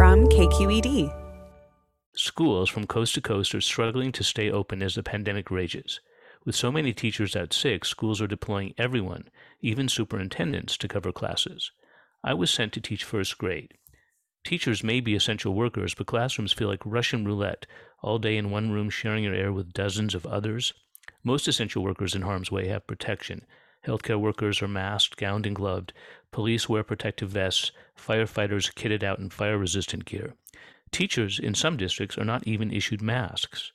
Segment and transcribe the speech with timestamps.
[0.00, 1.12] From KQED.
[2.14, 6.00] Schools from coast to coast are struggling to stay open as the pandemic rages.
[6.46, 9.28] With so many teachers out sick, schools are deploying everyone,
[9.60, 11.70] even superintendents, to cover classes.
[12.24, 13.74] I was sent to teach first grade.
[14.42, 17.66] Teachers may be essential workers, but classrooms feel like Russian roulette,
[18.02, 20.72] all day in one room sharing your air with dozens of others.
[21.22, 23.44] Most essential workers in harm's way have protection.
[23.86, 25.92] Healthcare workers are masked, gowned, and gloved.
[26.32, 27.72] Police wear protective vests.
[27.96, 30.34] Firefighters kitted out in fire resistant gear.
[30.90, 33.72] Teachers in some districts are not even issued masks.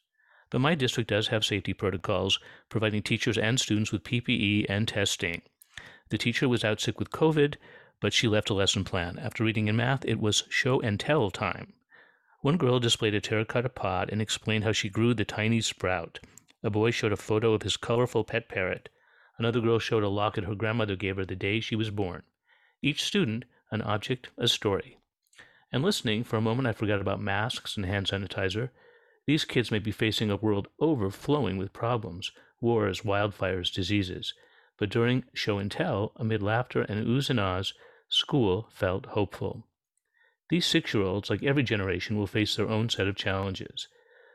[0.52, 2.40] But my district does have safety protocols,
[2.70, 5.42] providing teachers and students with PPE and testing.
[6.10, 7.56] The teacher was out sick with COVID,
[8.00, 9.18] but she left a lesson plan.
[9.18, 11.74] After reading in math, it was show and tell time.
[12.42, 16.20] One girl displayed a terracotta pot and explained how she grew the tiny sprout.
[16.62, 18.90] A boy showed a photo of his colorful pet parrot.
[19.38, 22.24] Another girl showed a locket her grandmother gave her the day she was born.
[22.82, 24.98] Each student, an object, a story.
[25.72, 28.70] And listening, for a moment I forgot about masks and hand sanitizer.
[29.26, 34.34] These kids may be facing a world overflowing with problems wars, wildfires, diseases.
[34.78, 37.74] But during show and tell, amid laughter and oohs and ahs,
[38.08, 39.68] school felt hopeful.
[40.50, 43.88] These six year olds, like every generation, will face their own set of challenges.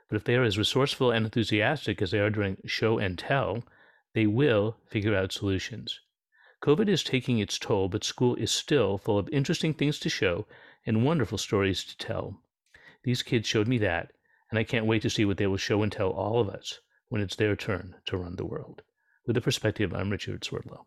[0.08, 3.64] But if they are as resourceful and enthusiastic as they are during show and tell,
[4.12, 6.00] they will figure out solutions.
[6.62, 10.46] COVID is taking its toll, but school is still full of interesting things to show
[10.84, 12.42] and wonderful stories to tell.
[13.02, 14.12] These kids showed me that,
[14.50, 16.80] and I can't wait to see what they will show and tell all of us
[17.08, 18.82] when it's their turn to run the world.
[19.26, 20.86] With the perspective, I'm Richard Swerdlow.